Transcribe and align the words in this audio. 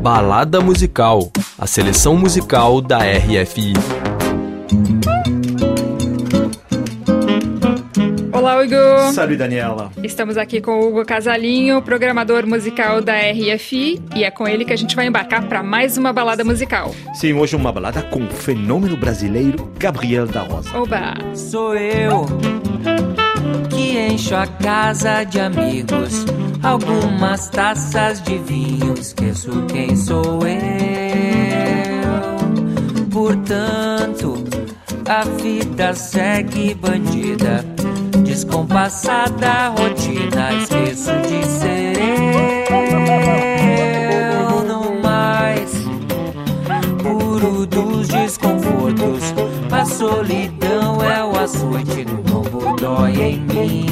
Balada 0.00 0.62
Musical, 0.62 1.30
a 1.58 1.66
seleção 1.66 2.16
musical 2.16 2.80
da 2.80 3.00
RFI. 3.00 3.74
Olá, 8.32 8.62
Hugo. 8.62 9.12
Salut, 9.12 9.36
Daniela. 9.36 9.92
Estamos 10.02 10.38
aqui 10.38 10.62
com 10.62 10.80
o 10.80 10.88
Hugo 10.88 11.04
Casalinho, 11.04 11.82
programador 11.82 12.46
musical 12.46 13.02
da 13.02 13.12
RFI, 13.12 14.00
e 14.16 14.24
é 14.24 14.30
com 14.30 14.48
ele 14.48 14.64
que 14.64 14.72
a 14.72 14.76
gente 14.76 14.96
vai 14.96 15.06
embarcar 15.06 15.46
para 15.46 15.62
mais 15.62 15.98
uma 15.98 16.14
balada 16.14 16.42
musical. 16.42 16.94
Sim, 17.12 17.34
hoje 17.34 17.54
uma 17.54 17.70
balada 17.70 18.02
com 18.04 18.24
o 18.24 18.30
fenômeno 18.30 18.96
brasileiro 18.96 19.70
Gabriel 19.78 20.26
da 20.26 20.40
Rosa. 20.40 20.78
Oba! 20.78 21.12
Sou 21.34 21.76
eu 21.76 22.24
que 23.68 23.98
encho 23.98 24.34
a 24.34 24.46
casa 24.46 25.24
de 25.24 25.40
amigos, 25.40 26.24
algumas 26.62 27.48
taças 27.48 28.20
de 28.22 28.38
vinho, 28.38 28.94
esqueço 28.94 29.50
quem 29.66 29.96
sou 29.96 30.40
eu. 30.46 30.60
Portanto, 33.10 34.44
a 35.08 35.24
vida 35.42 35.94
segue 35.94 36.74
bandida, 36.74 37.64
descompassada 38.24 39.68
rotina, 39.68 40.52
esqueço 40.54 41.10
de 41.22 41.46
ser 41.46 41.98
eu. 44.30 44.62
No 44.64 45.00
mais 45.02 45.72
puro 47.02 47.66
dos 47.66 48.08
desconfortos, 48.08 49.34
a 49.72 49.84
solidão 49.84 51.02
é 51.02 51.24
o 51.24 51.38
açoite 51.38 52.04
do 52.04 52.22
lombo 52.32 52.76
dói 52.76 53.20
em 53.20 53.40
mim. 53.40 53.90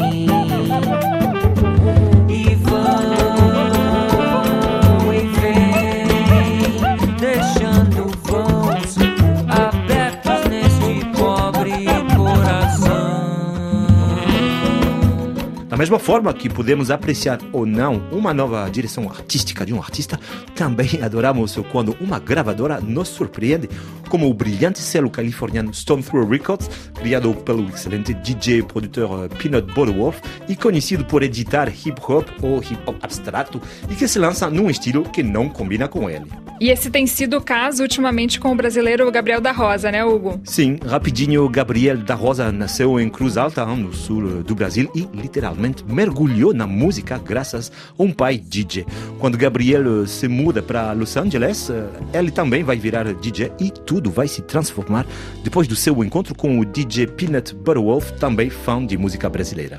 Mesma 15.79 16.01
forma 16.01 16.35
que 16.35 16.49
podemos 16.49 16.91
apreciar 16.91 17.39
ou 17.53 17.65
não 17.65 18.03
uma 18.11 18.35
nova 18.35 18.69
direção 18.69 19.09
artística 19.09 19.65
de 19.65 19.73
um 19.73 19.79
artista, 19.79 20.19
também 20.57 21.01
adoramos 21.01 21.57
quando 21.71 21.97
uma 22.01 22.19
gravadora 22.19 22.81
nos 22.81 23.07
surpreende, 23.07 23.71
como 24.09 24.29
o 24.29 24.35
brilhante 24.35 24.79
selo 24.79 25.11
californiano 25.11 25.73
Stone 25.73 26.03
Throw 26.03 26.27
Records, 26.27 26.69
criado 26.95 27.35
pelo 27.35 27.69
excelente 27.69 28.15
DJ 28.15 28.59
e 28.59 28.63
produtor 28.63 29.25
eh, 29.25 29.37
Peanut 29.37 29.73
Butterworth 29.73 30.21
e 30.49 30.57
conhecido 30.57 31.05
por 31.05 31.23
editar 31.23 31.69
hip 31.69 32.01
hop 32.07 32.27
ou 32.43 32.59
hip 32.59 32.79
hop 32.87 32.97
abstrato 33.03 33.61
e 33.91 33.95
que 33.95 34.09
se 34.09 34.19
lança 34.19 34.49
num 34.51 34.71
estilo 34.71 35.05
que 35.05 35.23
não 35.23 35.49
combina 35.49 35.89
com 35.89 36.09
ele. 36.09 36.27
E 36.61 36.71
esse 36.71 36.91
tem 36.91 37.07
sido 37.07 37.37
o 37.37 37.41
caso 37.41 37.83
ultimamente 37.83 38.41
com 38.41 38.51
o 38.51 38.55
brasileiro 38.55 39.09
Gabriel 39.13 39.41
da 39.41 39.53
Rosa, 39.53 39.93
né, 39.93 40.05
Hugo? 40.05 40.41
Sim, 40.43 40.79
rapidinho, 40.85 41.49
Gabriel 41.49 41.99
da 41.99 42.17
Rosa 42.17 42.51
nasceu 42.51 42.99
em 42.99 43.09
Cruz 43.09 43.37
Alta, 43.37 43.65
no 43.65 43.93
sul 43.93 44.43
do 44.43 44.55
Brasil, 44.57 44.91
e 44.93 45.09
literalmente 45.15 45.85
mergulhou 45.85 46.53
na 46.53 46.67
música 46.67 47.17
graças 47.17 47.71
a 47.97 48.03
um 48.03 48.13
pai 48.13 48.39
DJ. 48.39 48.85
Quando 49.21 49.39
Gabriel 49.39 50.07
se 50.07 50.27
muda 50.27 50.61
para 50.61 50.93
Los 50.93 51.17
Angeles, 51.17 51.71
eh, 51.71 51.87
ele 52.13 52.33
também 52.33 52.65
vai 52.65 52.77
virar 52.77 53.13
DJ 53.15 53.53
e 53.61 53.71
tudo 53.71 53.98
vai 54.07 54.29
se 54.29 54.43
transformar 54.43 55.07
depois 55.43 55.67
do 55.67 55.75
seu 55.75 56.03
encontro 56.05 56.35
com 56.35 56.59
o 56.59 56.65
DJ 56.65 57.07
Peanut 57.09 57.55
Butterwolf, 57.55 58.13
também 58.13 58.51
fã 58.51 58.85
de 58.85 58.97
música 58.97 59.29
brasileira. 59.29 59.79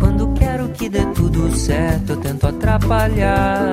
Quando 0.00 0.32
quero 0.34 0.68
que 0.70 0.88
dê 0.88 1.04
tudo 1.14 1.54
certo, 1.56 2.10
eu 2.10 2.16
tento 2.16 2.46
atrapalhar. 2.46 3.72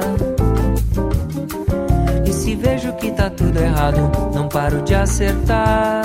E 2.26 2.32
se 2.32 2.56
vejo 2.56 2.94
que 2.94 3.12
tá 3.12 3.30
tudo 3.30 3.60
errado, 3.60 4.12
não 4.34 4.48
paro 4.48 4.82
de 4.82 4.96
acertar. 4.96 6.04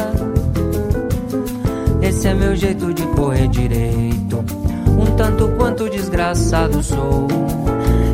Esse 2.03 2.29
é 2.29 2.35
meu 2.35 2.57
jeito 2.57 2.93
de 2.95 3.07
correr 3.09 3.49
direito. 3.49 4.45
Um 4.99 5.17
tanto 5.17 5.49
quanto 5.57 5.89
desgraçado 5.89 6.83
sou. 6.83 7.29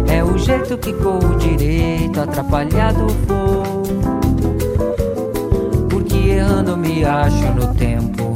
É 0.08 0.22
o 0.22 0.36
jeito 0.36 0.76
que 0.78 0.92
corro 0.92 1.36
direito, 1.36 2.20
atrapalhado 2.20 3.06
vou. 3.26 4.03
Errando 6.34 6.76
me 6.76 7.04
acho 7.04 7.52
no 7.52 7.72
tempo. 7.74 8.34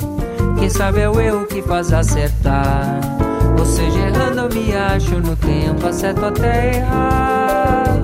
Quem 0.57 0.71
sabe 0.71 1.01
é 1.01 1.11
o 1.11 1.21
erro 1.21 1.47
que 1.47 1.61
faz 1.63 1.93
acertar. 1.93 3.01
Ou 3.59 3.67
seja, 3.67 3.99
errando 3.99 4.55
me 4.55 4.73
acho 4.73 5.19
no 5.19 5.35
tempo, 5.35 5.85
acerto 5.85 6.25
até 6.25 6.77
errar. 6.77 8.01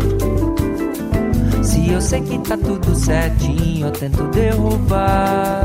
Se 1.63 1.93
eu 1.93 2.01
sei 2.01 2.23
que 2.23 2.39
tá 2.41 2.57
tudo 2.57 2.93
certinho, 2.97 3.87
eu 3.87 3.93
tento 3.93 4.25
derrubar. 4.25 5.63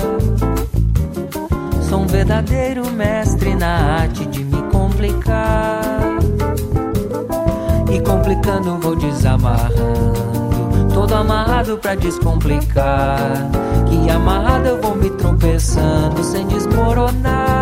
Sou 1.89 2.01
um 2.01 2.07
verdadeiro 2.07 2.87
mestre 2.91 3.55
na 3.55 4.01
arte 4.01 4.27
de 4.27 4.43
me 4.43 4.61
complicar. 4.71 5.81
E 7.91 7.99
complicando 8.01 8.77
vou 8.77 8.95
desamarrando. 8.95 10.38
Amarrado 11.19 11.77
pra 11.77 11.95
descomplicar. 11.95 13.19
Que 13.89 14.09
amarrado 14.09 14.67
eu 14.67 14.81
vou 14.81 14.95
me 14.95 15.09
tropeçando 15.09 16.23
sem 16.23 16.47
desmoronar. 16.47 17.58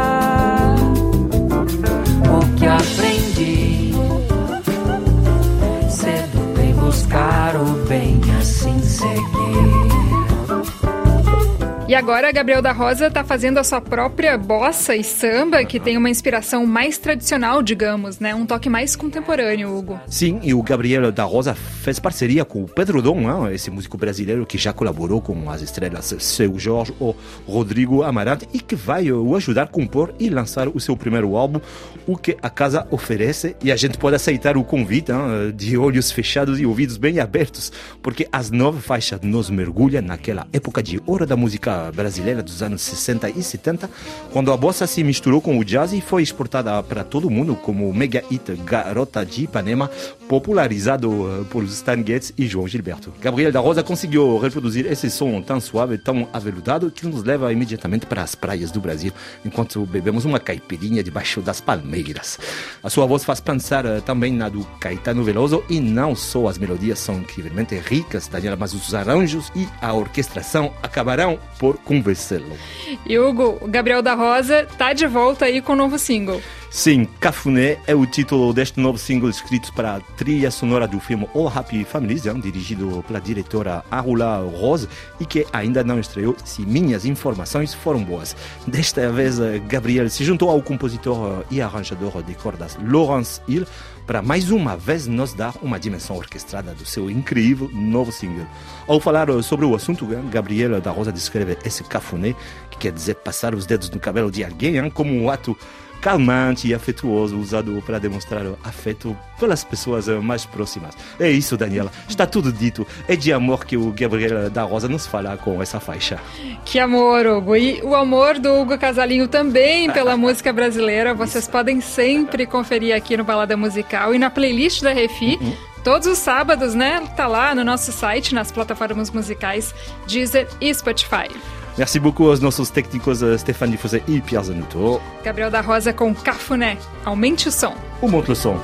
E 11.88 11.96
agora, 11.96 12.34
Gabriel 12.34 12.62
da 12.62 12.74
Rosa 12.74 13.08
está 13.08 13.24
fazendo 13.24 13.59
a 13.59 13.64
sua 13.64 13.80
própria 13.80 14.38
bossa 14.38 14.94
e 14.94 15.06
samba, 15.06 15.64
que 15.64 15.80
tem 15.80 15.96
uma 15.96 16.09
inspiração 16.09 16.66
mais 16.66 16.98
tradicional, 16.98 17.64
digamos, 17.64 18.20
né? 18.20 18.36
Um 18.36 18.46
toque 18.46 18.70
mais 18.70 18.94
contemporâneo, 18.94 19.74
Hugo. 19.74 19.97
Sim, 20.06 20.42
e 20.44 20.53
o 20.53 20.62
Gabriel 20.62 21.14
da 21.14 21.24
Rosa 21.24 21.56
fez 21.56 21.97
parceria 21.97 22.44
com 22.44 22.64
o 22.64 22.68
Pedro 22.68 23.02
Dom, 23.02 23.22
hein, 23.22 23.53
esse 23.56 23.72
músico 23.72 23.97
brasileiro 23.97 24.46
que 24.46 24.58
já 24.58 24.74
colaborou 24.74 25.22
com 25.22 25.50
as 25.50 25.62
estrelas 25.62 26.14
Seu 26.20 26.59
Jorge 26.59 26.94
ou 27.00 27.16
Rodrigo 27.47 28.03
Amarante 28.03 28.50
e 28.52 28.59
que 28.59 28.76
vai 28.76 29.09
o 29.09 29.34
ajudar 29.38 29.64
a 29.64 29.68
compor 29.68 30.14
e 30.20 30.30
lançar 30.30 30.68
o 30.68 30.81
seu 30.81 30.97
primeiro 30.97 31.38
álbum, 31.38 31.62
o 32.06 32.18
que 32.18 32.36
a 32.42 32.50
casa 32.50 32.86
oferece. 32.92 33.56
E 33.64 33.72
a 33.72 33.78
gente 33.78 33.97
pode 33.97 34.18
aceitar 34.18 34.58
o 34.58 34.64
convite 34.66 35.14
de 35.56 35.78
olhos 35.78 36.12
fechados 36.12 36.59
e 36.59 36.66
ouvidos 36.66 36.97
bem 36.97 37.22
abertos, 37.22 37.72
porque 38.03 38.28
as 38.30 38.52
nove 38.52 38.81
faixas 38.81 39.22
nos 39.22 39.50
mergulham 39.50 40.02
naquela 40.02 40.46
época 40.52 40.84
de 40.84 41.02
ouro 41.06 41.26
da 41.26 41.38
música 41.38 41.78
brasileira 41.92 42.44
dos 42.44 42.62
anos 42.62 42.81
60 42.81 43.30
e 43.30 43.44
70, 43.44 43.90
quando 44.31 44.52
a 44.52 44.58
bossa 44.58 44.88
se 44.88 45.03
misturou 45.03 45.42
com 45.42 45.58
o 45.58 45.64
jazz 45.64 45.94
e 45.94 46.02
foi 46.02 46.24
exportada 46.24 46.81
para 46.84 47.03
todo 47.03 47.28
o 47.28 47.31
mundo 47.31 47.56
como 47.56 47.90
o 47.90 47.94
mega 47.94 48.24
hit 48.30 48.56
Garota 48.66 49.25
de 49.25 49.44
Ipanema, 49.44 49.90
popularizado 50.28 51.42
eh, 51.42 51.46
por 51.50 51.64
Stan 51.64 52.03
Getz 52.06 52.34
e 52.38 52.47
João 52.47 52.68
Gilberto. 52.68 53.14
Gabriel 53.22 53.52
da 53.52 53.59
Rosa 53.59 53.84
conseguiu 53.84 54.38
reproduzir 54.38 54.86
esse 54.86 55.09
som 55.09 55.42
tão 55.42 55.59
suave, 55.59 55.97
tão 55.97 56.28
aveludado, 56.34 56.92
que 56.92 57.06
nos 57.06 57.24
leva 57.24 57.52
imediatamente 57.52 58.06
para 58.06 58.24
as 58.24 58.36
praias 58.36 58.72
do 58.72 58.80
Brasil, 58.80 59.12
enquanto 59.46 59.86
bebemos 59.86 60.26
uma 60.26 60.40
caipirinha 60.40 61.03
debaixo 61.03 61.42
das 61.42 61.62
palmeiras. 61.62 62.40
A 62.84 62.90
sua 62.90 63.06
voz 63.06 63.24
faz 63.24 63.40
pensar 63.40 63.86
eh, 63.86 64.02
também 64.02 64.34
na 64.34 64.50
do 64.50 64.64
Caetano 64.80 65.24
Veloso 65.24 65.64
e 65.70 65.80
não 65.80 66.16
só 66.16 66.47
as 66.47 66.58
melodias 66.58 67.00
são 67.00 67.20
incrivelmente 67.20 67.76
ricas, 67.76 68.28
Daniela, 68.28 68.56
mas 68.56 68.74
os 68.74 68.94
arranjos 68.94 69.52
e 69.56 69.68
a 69.81 69.94
orquestração 69.94 70.74
acabarão 70.81 71.40
por 71.59 71.66
convencê-lo. 71.73 72.57
E 73.05 73.17
Hugo, 73.17 73.57
o 73.61 73.67
Gabriel 73.67 74.01
da 74.01 74.13
Rosa 74.13 74.67
tá 74.78 74.94
de 74.94 75.07
volta 75.07 75.45
aí 75.45 75.61
com 75.61 75.73
um 75.73 75.78
novo 75.78 75.97
single. 75.97 76.41
Sim, 76.69 77.05
Cafuné 77.22 77.78
é 77.88 77.95
o 77.95 78.05
título 78.05 78.53
deste 78.53 78.78
novo 78.78 78.97
single 78.97 79.29
escrito 79.29 79.72
para 79.73 79.95
a 79.95 80.00
trilha 80.01 80.51
sonora 80.51 80.85
do 80.85 81.00
filme 81.00 81.28
All 81.33 81.47
Happy 81.47 81.85
Families, 81.85 82.25
hein, 82.25 82.41
dirigido 82.41 83.03
pela 83.07 83.22
diretora 83.22 83.85
Arula 83.90 84.40
Rose 84.53 84.87
e 85.17 85.25
que 85.25 85.47
ainda 85.53 85.81
não 85.81 85.97
estreou, 85.97 86.35
se 86.43 86.64
minhas 86.64 87.05
informações 87.05 87.73
foram 87.73 88.03
boas. 88.03 88.35
Desta 88.67 89.09
vez, 89.11 89.40
eh, 89.40 89.59
Gabriel 89.66 90.09
se 90.09 90.25
juntou 90.25 90.49
ao 90.49 90.61
compositor 90.61 91.40
eh, 91.40 91.46
e 91.52 91.61
arranjador 91.61 92.22
de 92.22 92.35
cordas 92.35 92.78
Lawrence 92.84 93.40
Hill 93.47 93.66
para 94.05 94.22
mais 94.22 94.52
uma 94.52 94.75
vez 94.75 95.08
nos 95.08 95.34
dar 95.34 95.53
uma 95.61 95.79
dimensão 95.79 96.17
orquestrada 96.17 96.73
do 96.73 96.85
seu 96.85 97.09
incrível 97.09 97.70
novo 97.73 98.11
single. 98.11 98.46
Ao 98.87 98.99
falar 98.99 99.29
eh, 99.29 99.41
sobre 99.41 99.66
o 99.66 99.73
assunto, 99.73 100.05
Gabriel 100.29 100.81
da 100.81 100.91
Rosa 100.91 101.13
descreve 101.13 101.58
esse 101.63 101.81
cafuné, 101.85 102.35
que 102.70 102.78
quer 102.78 102.91
dizer 102.91 103.16
passar 103.16 103.55
os 103.55 103.66
dedos 103.66 103.90
no 103.90 103.99
cabelo 104.02 104.29
de 104.29 104.43
alguém, 104.43 104.78
hein, 104.78 104.90
como 104.90 105.13
um 105.13 105.29
ato 105.29 105.58
calmante 106.02 106.67
e 106.67 106.73
afetuoso 106.73 107.38
usado 107.38 107.82
para 107.85 107.99
demonstrar 107.99 108.44
afeto 108.64 109.17
pelas 109.40 109.64
pessoas 109.64 110.08
eh, 110.08 110.16
mais 110.20 110.46
próximas. 110.46 110.96
É 111.20 111.29
isso, 111.29 111.58
Daniela. 111.58 111.91
Está 112.08 112.26
tudo 112.26 112.52
dito. 112.52 112.85
É 113.08 113.16
de 113.16 113.32
amor 113.32 113.66
que 113.66 113.78
o 113.78 113.91
Gabriel 113.91 114.49
da 114.49 114.64
Rosa 114.64 114.88
nos 114.88 115.05
fala 115.05 115.38
com 115.38 115.61
essa 115.61 115.79
faixa. 115.79 116.20
Que 116.66 116.79
amor, 116.79 117.26
Hugo. 117.26 117.55
E 117.55 117.82
o 117.84 117.96
amor 117.96 118.40
do 118.40 118.53
Hugo 118.53 118.78
Casalinho 118.78 119.28
também 119.28 119.91
pela 119.91 120.16
música 120.17 120.52
brasileira. 120.52 121.14
Vocês 121.14 121.47
podem 121.47 121.82
sempre 121.82 122.46
conferir 122.46 122.96
aqui 122.96 123.16
no 123.17 123.23
Balada 123.23 123.55
Musical 123.55 124.14
e 124.14 124.20
na 124.20 124.29
playlist 124.29 124.82
da 124.82 124.91
Refi. 124.91 125.38
Todos 125.84 126.08
os 126.08 126.17
sábados, 126.17 126.73
né? 126.73 127.02
Tá 127.16 127.28
lá 127.28 127.55
no 127.55 127.64
nosso 127.64 127.91
site, 127.91 128.35
nas 128.35 128.52
plataformas 128.52 129.09
musicais 129.09 129.73
Deezer 130.05 130.47
e 130.59 130.73
Spotify. 130.73 131.29
Merci 131.78 132.00
beaucoup 132.00 132.29
aos 132.29 132.40
nossos 132.40 132.72
técnicos 132.72 133.22
eh, 133.22 133.38
Stéphane 133.38 133.74
Difusé 133.74 134.02
e 134.08 134.20
Pierre 134.20 134.46
Zanuto. 134.46 135.00
Gabriel 135.24 135.52
da 135.52 135.62
Rosa 135.62 135.94
com 135.94 136.14
Cafuné. 136.14 136.78
Aumente 137.06 137.47
o 137.47 137.52
som. 137.52 137.76
O 138.02 138.08
monte 138.08 138.32
o 138.32 138.35
som. 138.35 138.59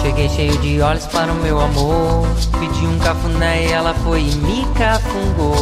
Cheguei 0.00 0.28
cheio 0.30 0.56
de 0.58 0.80
olhos 0.80 1.04
para 1.06 1.30
o 1.30 1.34
meu 1.42 1.60
amor. 1.60 2.26
Pedi 2.58 2.86
um 2.86 2.98
cafuné 3.00 3.66
e 3.66 3.72
ela 3.72 3.92
foi 3.94 4.22
e 4.22 4.34
me 4.36 4.64
cafungou. 4.74 5.56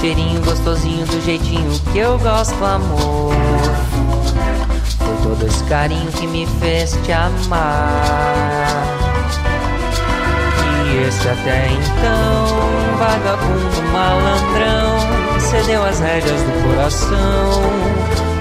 Cheirinho 0.00 0.40
gostosinho 0.42 1.04
do 1.06 1.24
jeitinho 1.24 1.70
que 1.92 1.98
eu 1.98 2.16
gosto, 2.18 2.64
amor. 2.64 3.34
Foi 4.98 5.16
todo 5.22 5.46
esse 5.46 5.64
carinho 5.64 6.12
que 6.12 6.26
me 6.28 6.46
fez 6.60 6.92
te 7.04 7.10
amar. 7.10 8.86
E 10.86 11.08
esse 11.08 11.28
até 11.28 11.68
então, 11.72 12.55
rédeas 16.06 16.40
do 16.40 16.68
coração 16.68 17.62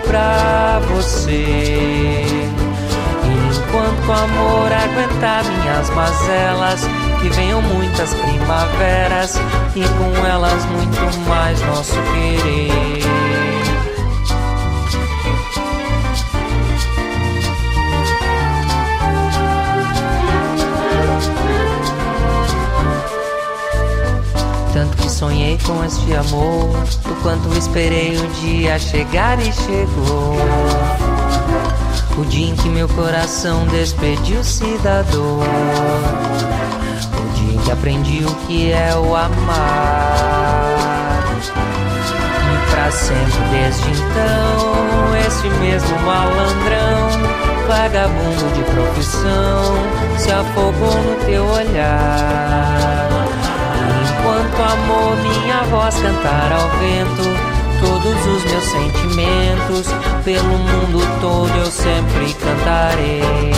pra 0.06 0.80
você. 0.88 2.24
Enquanto 3.50 4.08
o 4.08 4.12
amor 4.12 4.72
aguentar 4.72 5.44
minhas 5.44 5.90
mazelas, 5.90 6.82
que 7.20 7.30
venham 7.30 7.62
muitas 7.62 8.14
primaveras 8.14 9.36
e 9.76 9.84
com 9.84 10.28
elas 10.28 10.64
muito 10.66 11.20
mais 11.28 11.60
nosso 11.64 11.94
querer. 11.94 13.65
Sonhei 25.16 25.58
com 25.66 25.82
este 25.86 26.14
amor, 26.14 26.76
o 27.10 27.16
quanto 27.24 27.48
esperei 27.58 28.18
o 28.18 28.28
dia 28.42 28.78
chegar 28.78 29.40
e 29.40 29.50
chegou. 29.54 30.36
O 32.18 32.26
dia 32.26 32.50
em 32.50 32.56
que 32.58 32.68
meu 32.68 32.90
coração 32.90 33.66
despediu-se 33.68 34.78
da 34.80 35.04
dor. 35.04 35.46
O 37.18 37.34
dia 37.34 37.54
em 37.54 37.58
que 37.60 37.72
aprendi 37.72 38.26
o 38.26 38.36
que 38.46 38.74
é 38.74 38.94
o 38.94 39.16
amar. 39.16 40.74
E 42.52 42.72
pra 42.72 42.92
sempre 42.92 43.40
desde 43.52 43.90
então, 43.92 45.16
esse 45.26 45.48
mesmo 45.62 45.98
malandrão, 46.00 47.10
vagabundo 47.70 48.54
de 48.54 48.64
profissão, 48.70 49.78
se 50.18 50.30
afogou 50.30 50.94
no 50.94 51.26
teu 51.26 51.46
olhar. 51.46 53.15
Enquanto 54.26 54.60
amor, 54.60 55.16
minha 55.18 55.64
voz 55.66 55.96
cantar 56.02 56.52
ao 56.52 56.68
vento 56.80 57.24
todos 57.80 58.26
os 58.26 58.44
meus 58.46 58.64
sentimentos. 58.64 59.88
Pelo 60.24 60.58
mundo 60.58 61.22
todo 61.22 61.56
eu 61.58 61.66
sempre 61.72 62.34
cantarei. 62.34 63.55